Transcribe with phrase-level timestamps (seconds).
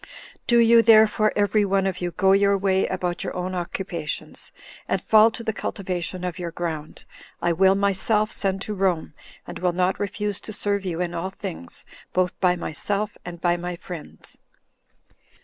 [0.47, 4.51] Do you, therefore, every one of you, go your way about your own occupations,
[4.87, 7.05] and fall to the cultivation of your ground;
[7.39, 9.13] I will myself send to Rome,
[9.45, 13.57] and will not refuse to serve you in all things, both by myself and by
[13.57, 14.39] my friends."